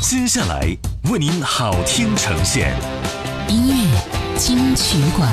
[0.00, 0.76] 接下来
[1.10, 2.74] 为您好听呈现，
[3.48, 5.28] 音乐金曲馆。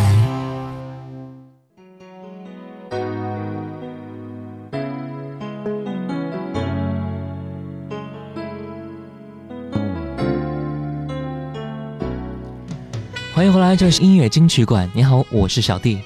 [13.34, 14.90] 欢迎回来，这是音乐金曲馆。
[14.96, 16.00] 你好，我是小弟。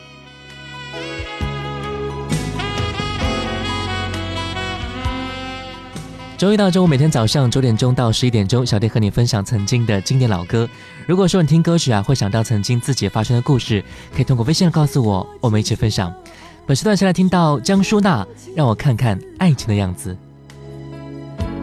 [6.42, 10.68] 周一到周五每天早上九点钟到十一点钟，小弟和你分享曾经的经典老歌。
[11.06, 16.12] 如果说你听歌曲啊，会想到曾经自己发生的故事，可以通过微信告诉我，我们一起分享。
[16.66, 20.18] 本时段先来听到江淑娜，让我看看爱情的样子。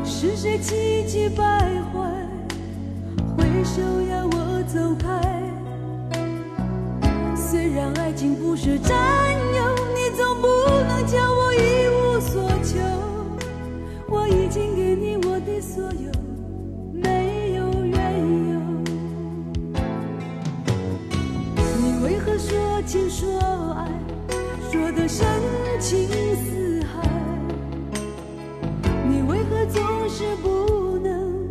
[0.05, 1.42] 是谁气急败
[1.92, 2.08] 坏，
[3.36, 5.42] 挥手要我走开？
[7.34, 8.97] 虽然爱情不是占
[9.56, 10.47] 有，你总不
[10.86, 11.97] 能叫我一无
[15.78, 16.10] 所有，
[16.92, 17.96] 没有缘
[18.50, 18.59] 由。
[21.78, 23.39] 你为何说情说
[23.77, 23.86] 爱，
[24.72, 25.25] 说得深
[25.78, 27.08] 情似海？
[29.08, 31.48] 你为何总是不能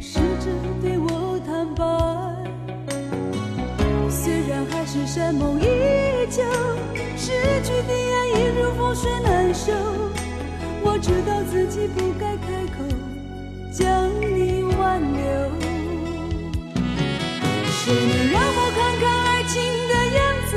[0.00, 0.50] 试着
[0.82, 1.84] 对我坦白？
[4.10, 5.66] 虽然海誓山盟依
[6.28, 6.42] 旧，
[7.16, 7.30] 失
[7.62, 9.72] 去的爱已如覆水难收。
[10.88, 12.65] 我知道自己不该开
[14.86, 15.20] 挽留。
[17.68, 19.54] 谁能让我看看爱情
[19.90, 20.52] 的样子？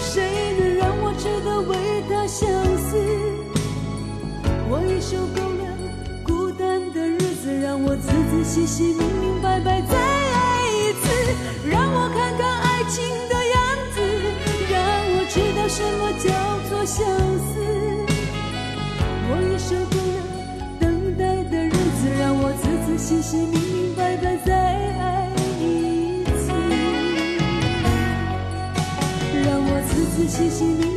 [0.00, 0.12] 谁
[0.58, 1.72] 能让我值得为
[2.08, 2.40] 他相
[2.76, 2.88] 思？
[4.68, 5.64] 我已受够了
[6.24, 11.06] 孤单的日子，让我仔仔细细、明明白白再爱一次，
[11.70, 12.98] 让我看看爱情
[13.28, 13.56] 的样
[13.94, 13.96] 子，
[14.68, 14.74] 让
[15.14, 16.28] 我知道什么叫
[16.68, 17.06] 做相
[17.46, 17.59] 思。
[23.10, 26.52] 仔仔细细、明明白白再爱一次，
[29.42, 30.89] 让我仔仔细细、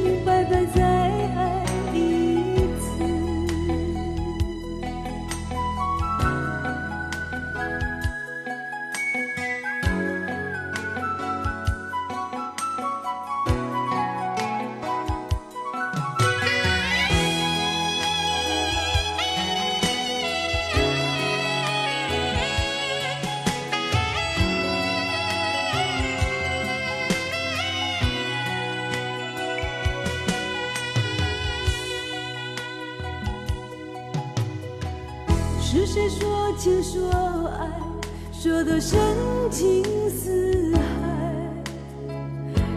[36.63, 37.12] 情说
[37.59, 37.68] 爱，
[38.31, 38.97] 说得深
[39.51, 40.81] 情似海？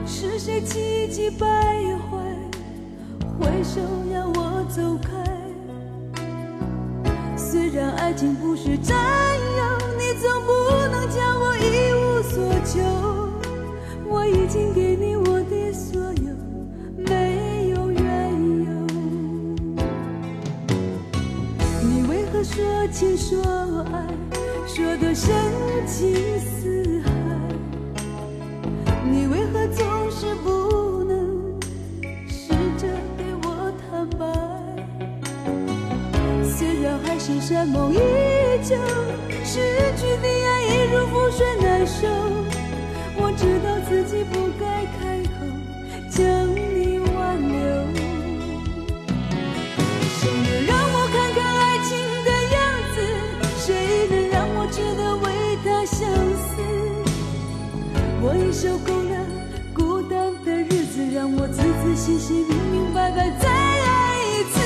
[0.04, 2.18] 是谁气急败坏，
[3.38, 3.80] 挥手
[4.12, 5.08] 要我走开？
[7.36, 8.96] 虽然爱情不是占
[9.56, 10.50] 有，你总不
[10.90, 12.82] 能叫我一无所求。
[14.10, 16.34] 我已经给你我的所有，
[16.96, 18.32] 没有缘
[18.64, 18.66] 由。
[21.84, 23.38] 你为何说情说
[24.98, 25.28] 我的深
[25.86, 27.10] 情似海？
[29.04, 31.60] 你为何总是不能
[32.26, 32.48] 试
[32.78, 34.24] 着对我坦白？
[36.42, 37.18] 虽然海？
[37.18, 37.98] 誓山盟依
[38.62, 38.74] 旧，
[39.44, 39.60] 失
[39.98, 42.08] 去的爱已如覆水难收。
[43.18, 44.85] 我知道自己不该
[62.06, 64.60] 谢谢、明明白白再爱一次，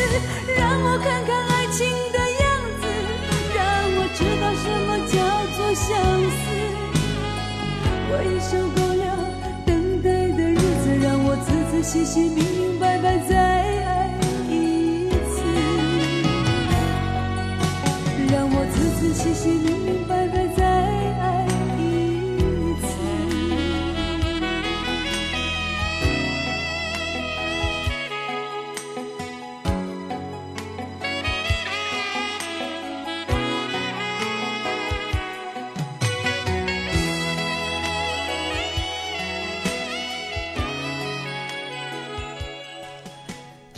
[0.59, 2.45] 让我看看爱情的样
[2.83, 2.85] 子，
[3.57, 3.65] 让
[3.97, 5.17] 我知道什么叫
[5.57, 5.89] 做相
[6.37, 6.39] 思。
[8.11, 9.03] 我已受够了
[9.65, 12.70] 等待的日子，让我仔仔细细、明明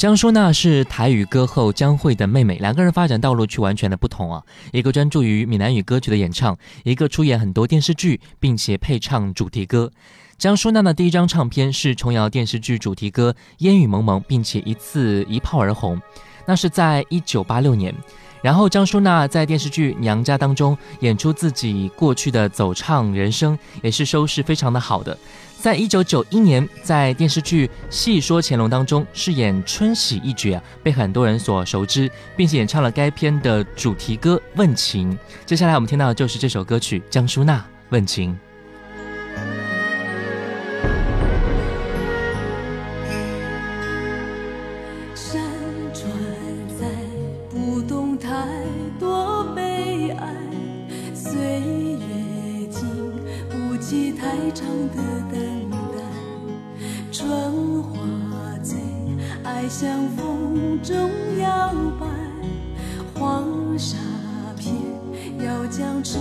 [0.02, 4.42] 江淑娜是台语歌后江蕙的妹妹，两个人发展道路却完全的不同啊。
[4.72, 9.92] 一个专注于闽南语歌曲的演唱，一个出演很多电视剧，并且配唱主题歌。
[10.36, 16.02] 江淑娜的第一张唱片是琼瑶电视剧主题歌《烟雨蒙蒙》，并且一次一炮而红，
[16.46, 17.94] 那是在一九八六年。
[18.42, 25.16] 然后张淑娜在电视剧《娘家》当中演出自己过去的走唱人生，也是收视非常的好的。
[25.58, 35.12] 在一九九一年，在电视剧《戏说乾隆》当中饰演春喜一角，被很多人所熟知，并且演唱了该片的主题歌《问情》。
[35.46, 37.58] 接下来我们听到的就是这首歌曲《江淑娜
[37.90, 38.32] 《问情》。
[65.72, 66.18] 要将痴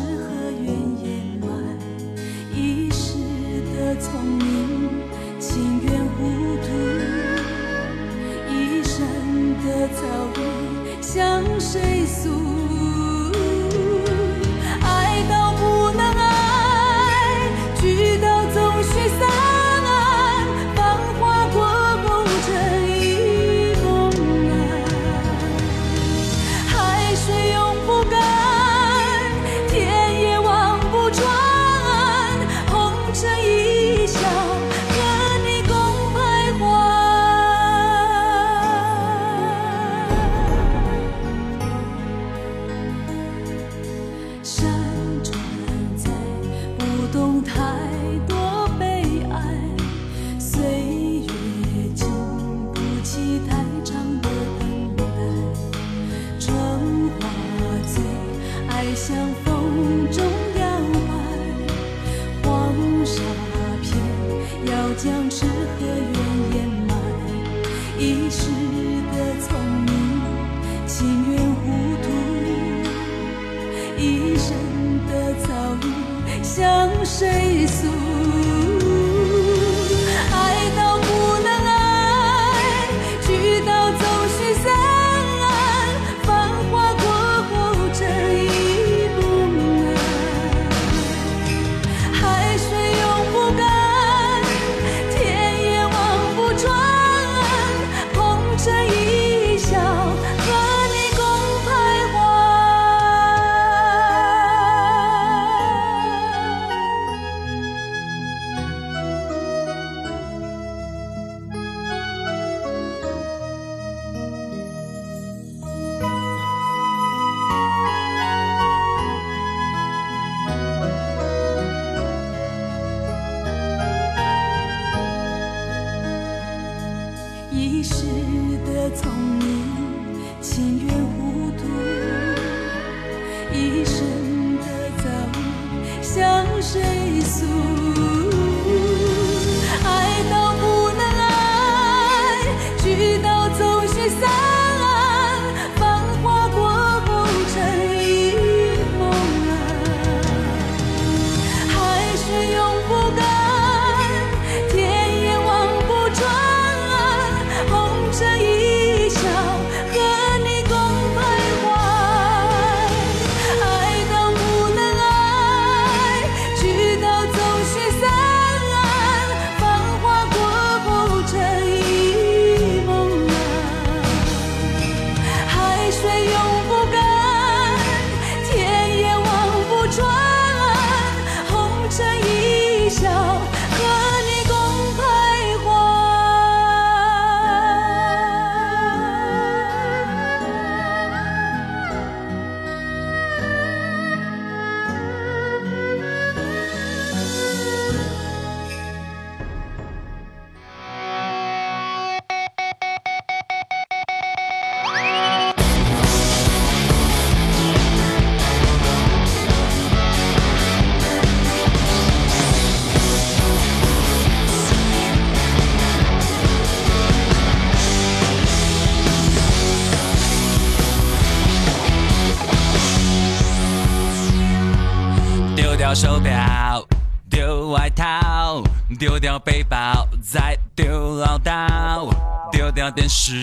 [229.01, 232.07] 丢掉背包，再丢唠叨，
[232.51, 233.41] 丢掉电视，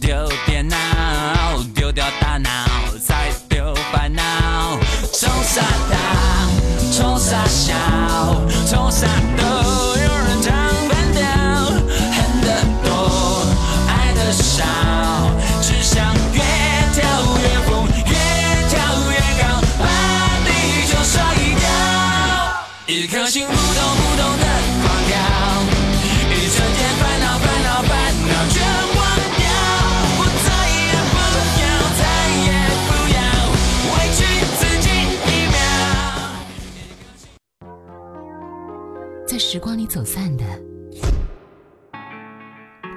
[0.00, 0.76] 丢电脑，
[1.74, 2.48] 丢掉大脑，
[3.04, 4.22] 再丢烦恼。
[5.12, 5.98] 冲啥大，
[6.92, 7.74] 冲啥小，
[8.70, 9.08] 冲啥
[39.88, 40.44] 走散的，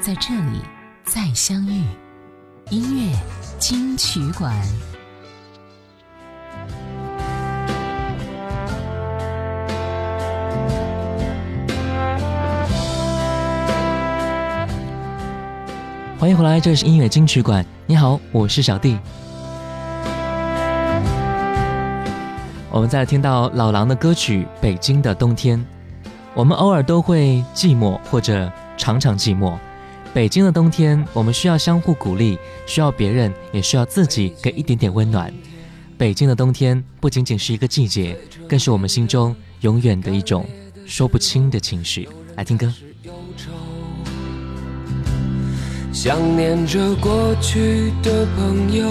[0.01, 0.59] 在这里
[1.05, 1.85] 再相遇。
[2.69, 3.17] 音乐
[3.57, 4.53] 金曲馆。
[16.19, 17.65] 欢迎回来，这是音乐金曲馆。
[17.85, 18.99] 你好，我是小弟。
[22.69, 25.57] 我们在听到老狼的歌曲《北京的冬天》，
[26.33, 29.53] 我们偶尔都会寂寞，或者常常寂寞。
[30.13, 35.33] 北京的冬天，我们需要相互鼓励，需要别人，也需要自己给一点点温暖。
[35.97, 40.45] 北京的冬天不仅仅是一个季节，更是我们心中永远的一种
[40.85, 42.07] 说不清的情绪。
[42.37, 42.73] 来听歌。
[45.91, 48.87] 想念着过去的朋友，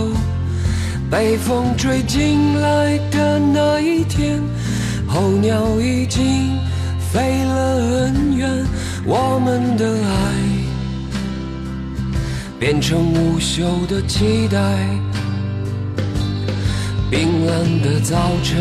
[1.10, 4.40] 被风吹进来的那一天，
[5.08, 6.58] 候鸟已经
[7.12, 8.48] 飞了很远，
[9.04, 10.14] 我们的爱
[12.56, 14.58] 变成无休的期待。
[17.10, 18.60] 冰冷的早晨，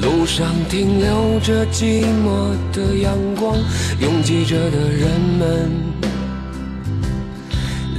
[0.00, 3.56] 路上停留着寂寞的阳光，
[4.00, 5.68] 拥挤着的人们。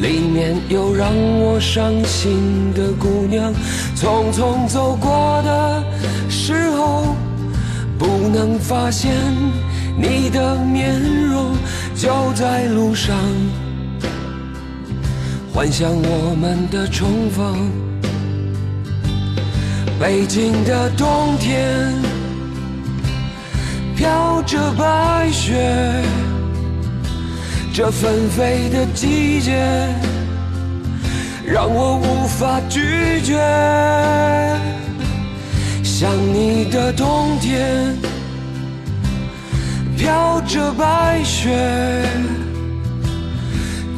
[0.01, 3.53] 里面有让我伤心的姑娘，
[3.93, 5.83] 匆匆走过的
[6.29, 7.17] 时候，
[7.99, 9.13] 不能发现
[9.97, 11.53] 你的面容，
[11.93, 13.13] 就在路上，
[15.53, 17.69] 幻想我们的重逢。
[19.99, 21.93] 北京的冬天，
[23.97, 26.01] 飘着白雪。
[27.73, 29.93] 这纷飞的季节，
[31.45, 33.37] 让我无法拒绝。
[35.99, 37.93] 想你的冬天，
[39.97, 42.01] 飘着白雪，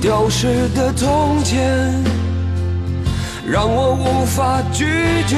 [0.01, 1.93] 丢失的从前，
[3.45, 4.83] 让我无法拒
[5.27, 5.37] 绝。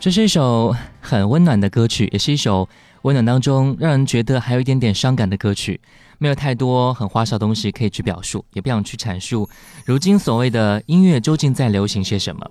[0.00, 2.68] 这是一首很温暖的歌曲，也是一首
[3.02, 5.80] 温暖当中让人觉得还有一点点伤感的歌曲。
[6.18, 9.48] 没有太多很花哨的东西可以去表述，也不想去阐述
[9.84, 12.48] 如今所谓的音乐究竟在流行些什么。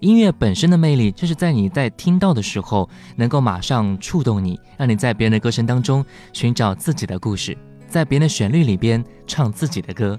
[0.00, 7.58] 音乐本身的魅力，就是在你在听到的时候，能够马上触动你，让你在别人的歌声当中寻找自己的故事，
[7.88, 10.18] 在别人的旋律里边唱自己的歌。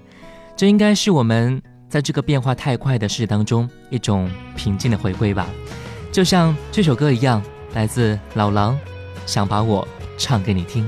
[0.57, 5.47] 这应该是我们在这个变化太快的世界当中一种平静的回归吧。
[6.15, 7.43] 就像这首歌一样，
[7.73, 8.79] 来自老狼，
[9.25, 9.85] 想把我
[10.17, 10.87] 唱给你听。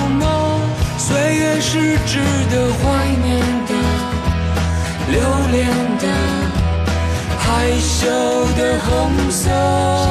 [1.73, 3.71] 是值得怀念的，
[5.09, 5.21] 留
[5.53, 6.05] 恋的，
[7.39, 8.09] 害羞
[8.57, 10.10] 的红色。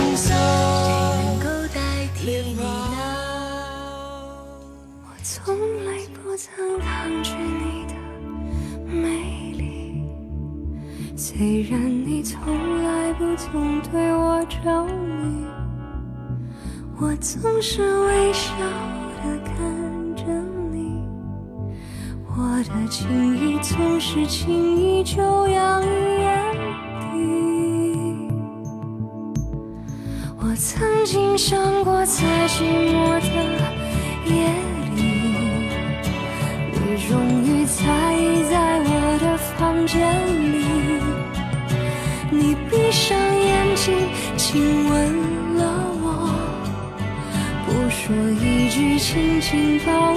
[14.63, 15.45] 着你，
[16.99, 18.53] 我总是微笑
[19.23, 19.55] 的看
[20.15, 20.23] 着
[20.71, 21.03] 你，
[22.27, 26.53] 我的情意总是轻易就洋溢眼
[26.99, 27.11] 底。
[30.39, 33.60] 我曾经想过，在寂寞的。
[44.51, 45.63] 亲吻了
[46.03, 46.05] 我
[47.65, 50.10] 不说一句轻轻抱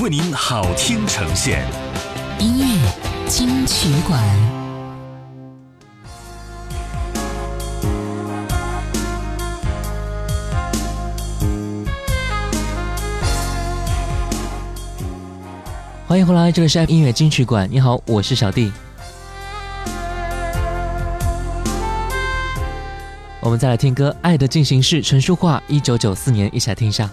[0.00, 1.66] 为您好听呈现。
[2.38, 2.92] 音乐
[3.26, 4.22] 金曲馆。
[16.06, 17.68] 欢迎回来，这里是音乐金曲馆。
[17.68, 18.72] 你好，我是小弟。
[23.40, 27.10] 我们再来听歌《爱的进行式》，陈淑桦，一九九四年，一起来听一下。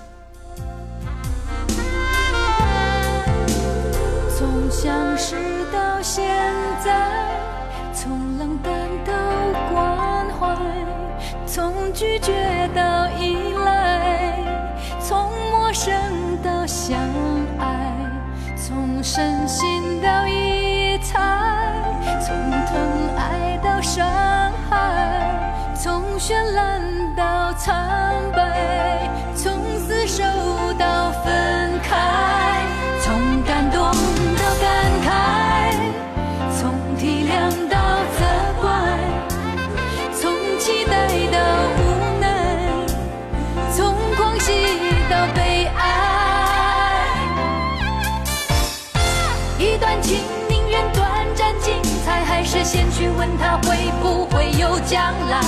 [53.45, 53.69] 去问他会
[54.01, 55.39] 不会有将来？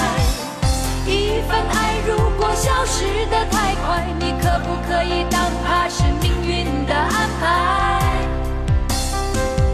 [1.06, 8.02] 一份爱如果消失的太快，你可不可以当它是命运的安排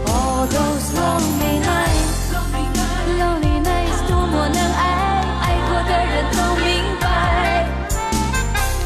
[0.06, 2.32] ？All those lonely nights,
[3.18, 4.82] lonely nights，多么能爱，
[5.42, 6.64] 爱过的人都明
[7.00, 7.04] 白，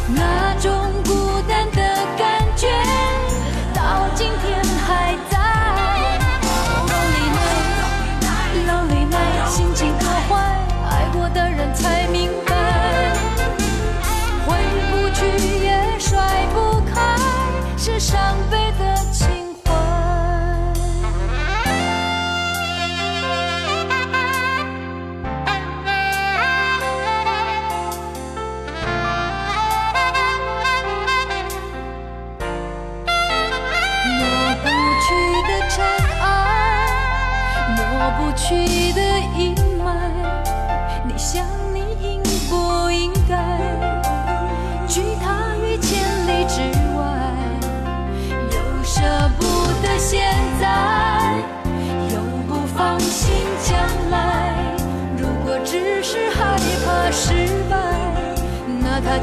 [0.08, 0.66] 那种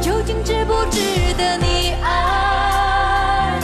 [0.01, 0.99] 究竟值不值
[1.37, 3.59] 得你爱？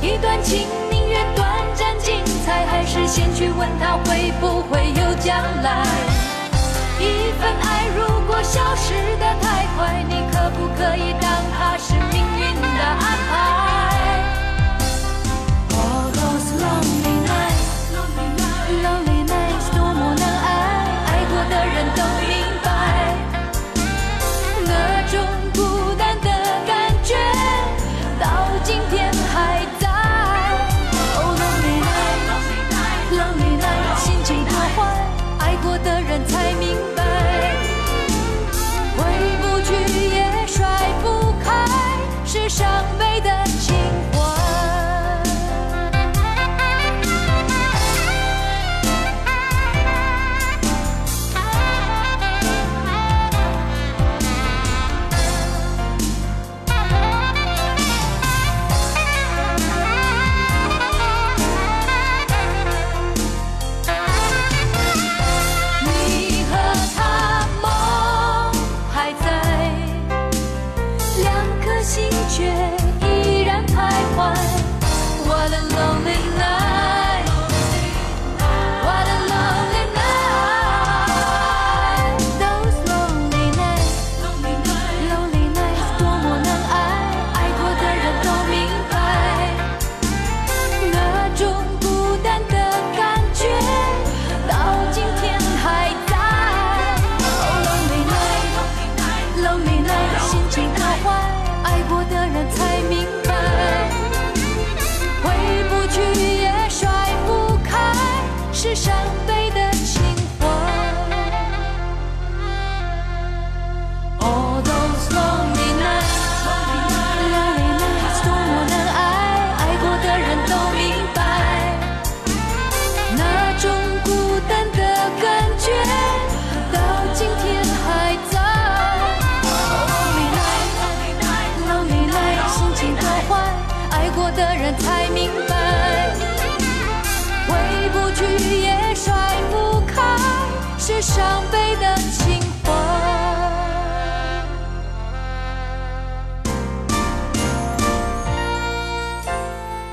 [0.00, 5.84] 一段情宁愿短暂精彩，还是先去问他会不会有将来？
[7.00, 11.94] 一份爱如果消失的太快，你可不可以当它是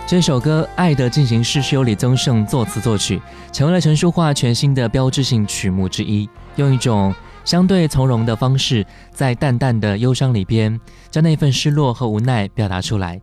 [0.09, 3.21] 这首歌《爱的进行式》是由李宗盛作词作曲，
[3.53, 6.27] 成为了陈淑桦全新的标志性曲目之一。
[6.55, 7.13] 用一种
[7.45, 13.21] 相对从容的方式，在淡淡的忧伤里边，将那份失落和无奈表达出来。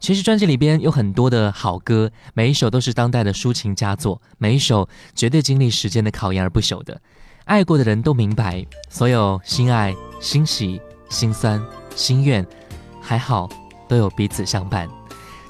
[0.00, 7.00] 其实专辑里边有很多的好歌，每一首都是当代的抒情佳作，每一首绝对经历时间的考验而不朽的。
[7.44, 12.44] 爱过的人都明白，所有心爱、欣喜、心酸、心愿，
[13.00, 13.48] 还好
[13.88, 14.88] 都有彼此相伴。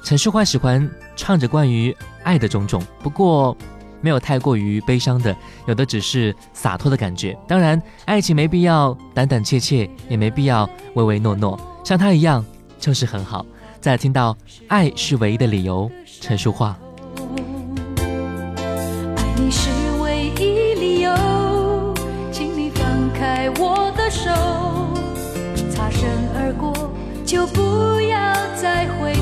[0.05, 3.57] 陈淑桦喜欢唱着关于爱的种种，不过
[4.01, 7.35] 没有太过于悲伤的，有的只是洒脱的感觉。
[7.47, 12.45] 当然，爱情没必要胆胆怯怯，也没必要唯唯诺诺，像他一样
[12.79, 13.43] 就是很好。
[13.81, 14.37] 再听到
[14.67, 15.89] 爱是唯一的理由，
[16.21, 16.75] 陈淑桦。
[19.17, 19.71] 爱你是
[20.03, 21.11] 唯一理由，
[22.31, 24.29] 请你放开我的手，
[25.71, 26.91] 擦身而过
[27.25, 29.15] 就不要再回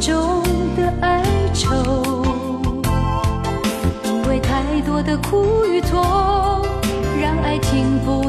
[0.00, 0.42] 中
[0.76, 1.66] 的哀愁。
[4.04, 6.00] 因为太多的苦与痛，
[7.20, 8.27] 让爱停不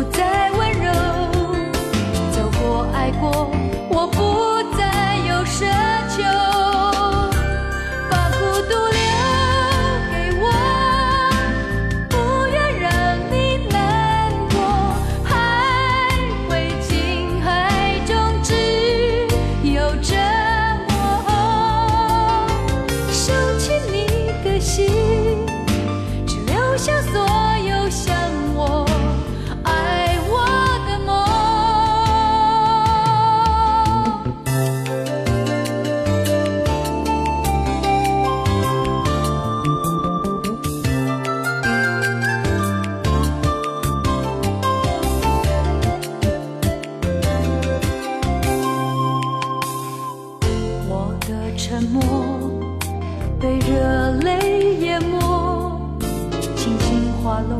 [57.41, 57.57] 落，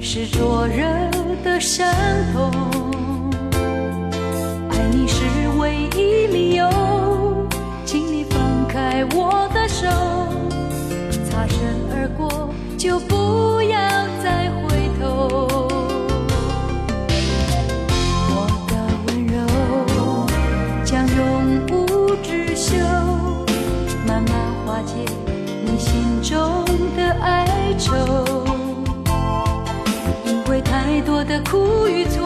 [0.00, 0.84] 是灼热
[1.44, 1.86] 的伤
[2.32, 2.50] 痛。
[4.70, 5.24] 爱你是
[5.58, 6.68] 唯一理由，
[7.84, 9.86] 请你放开我的手，
[11.28, 11.58] 擦身
[11.90, 13.78] 而过就不要
[14.22, 15.46] 再回头。
[18.28, 18.36] 我
[18.68, 18.72] 的
[19.06, 19.36] 温柔
[20.84, 21.20] 将永
[21.70, 22.76] 无止休，
[24.06, 24.32] 慢慢
[24.66, 24.94] 化解
[25.64, 26.64] 你心中
[26.96, 28.31] 的哀愁。
[31.52, 32.21] 苦与痛，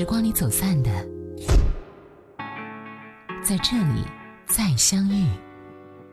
[0.00, 0.90] 时光里走散的，
[3.42, 4.02] 在这里
[4.46, 5.26] 再相遇。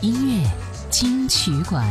[0.01, 0.45] 音乐
[0.89, 1.87] 金曲馆。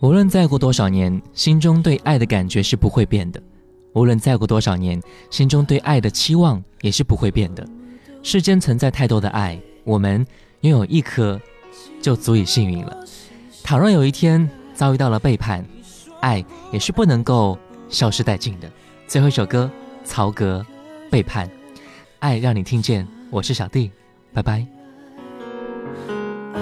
[0.00, 3.40] 无论再过多少年，心中对爱的感觉是不会变的；
[3.94, 5.00] 无论再过多少年，
[5.30, 7.66] 心中对爱的期望也是不会变的。
[8.22, 10.26] 世间存在太多的爱，我们
[10.60, 11.40] 拥有一颗
[12.00, 13.04] 就足以幸运了。
[13.62, 15.64] 倘若有一天遭遇到了背叛，
[16.20, 18.70] 爱也是不能够消失殆尽的。
[19.06, 19.70] 最后一首歌，
[20.04, 20.64] 曹格
[21.10, 21.46] 《背叛》，
[22.20, 23.06] 爱让你听见。
[23.30, 23.90] 我是小弟，
[24.32, 24.66] 拜拜。
[26.54, 26.60] 爱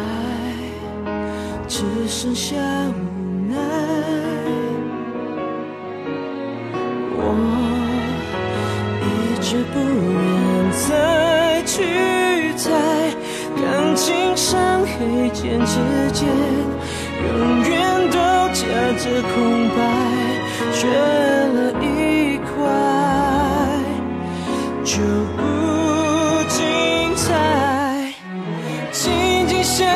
[1.69, 2.57] 只剩下
[7.23, 7.27] 我
[9.03, 9.07] 一
[9.41, 10.19] 直不愿
[10.73, 11.73] 再去
[12.57, 12.69] 猜，
[13.57, 13.63] 感
[13.95, 15.75] 情上黑键之
[16.13, 16.27] 间，
[17.29, 17.29] 永
[17.63, 17.71] 远
[18.11, 18.17] 都
[18.53, 18.61] 夹
[18.99, 19.05] 着
[19.35, 19.79] 空白，
[20.73, 21.85] 缺了一
[22.39, 22.49] 块
[24.85, 24.93] 就
[25.37, 25.39] 不
[26.49, 26.59] 精
[27.17, 27.29] 彩。
[28.93, 29.87] 紧紧相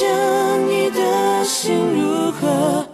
[0.00, 0.08] 想
[0.66, 2.86] 你的心如何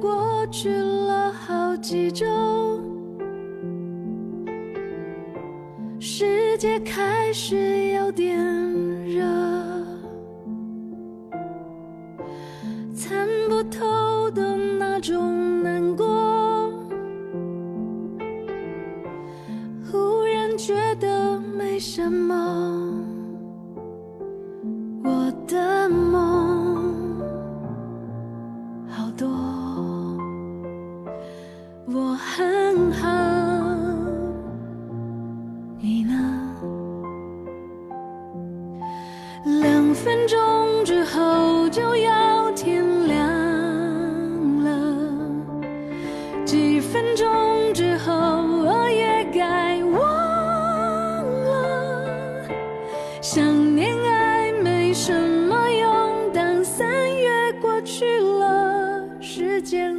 [0.00, 2.26] 过去了好几周
[5.98, 8.47] 世界开始有点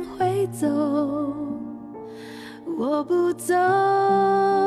[0.06, 0.68] 会走
[2.78, 4.59] 我不走。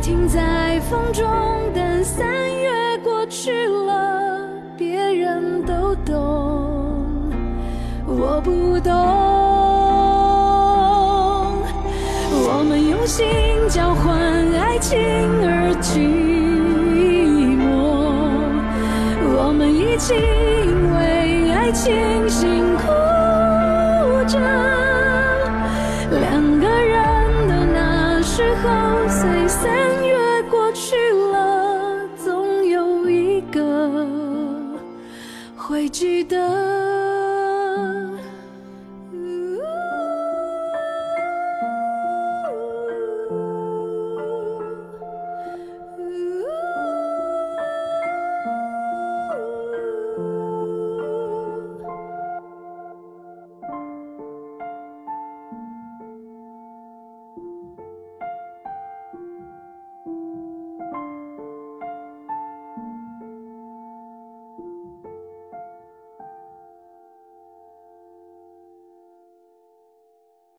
[0.00, 1.24] 停在风中
[1.74, 6.14] 等三月过去了别人都懂。
[8.06, 8.94] 我不懂。
[12.32, 13.26] 我们用心
[13.68, 14.18] 交换
[14.58, 15.98] 爱情而寂
[17.58, 17.60] 寞。
[19.36, 22.69] 我们一起因为爱情幸